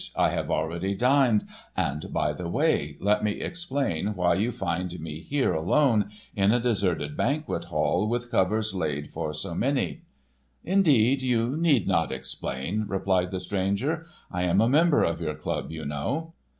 I 0.15 0.29
have 0.29 0.49
already 0.49 0.95
dined, 0.95 1.45
and 1.77 2.11
by 2.11 2.33
the 2.33 2.49
way, 2.49 2.97
let 2.99 3.23
me 3.23 3.33
explain 3.33 4.15
why 4.15 4.33
you 4.33 4.51
find 4.51 4.99
me 4.99 5.19
here 5.19 5.53
alone, 5.53 6.09
in 6.35 6.51
a 6.51 6.59
deserted 6.59 7.15
Banquet 7.15 7.65
Hall 7.65 8.07
with 8.09 8.31
covers 8.31 8.73
laid 8.73 9.11
for 9.11 9.31
so 9.31 9.53
many." 9.53 10.01
"Indeed, 10.63 11.21
you 11.21 11.55
need 11.55 11.87
not 11.87 12.11
explain," 12.11 12.85
replied 12.87 13.29
the 13.29 13.39
stranger. 13.41 14.07
"I 14.31 14.41
am 14.41 14.59
a 14.59 14.67
member 14.67 15.03
of 15.03 15.21
your 15.21 15.35
club, 15.35 15.69
you 15.71 15.85
know." 15.85 16.33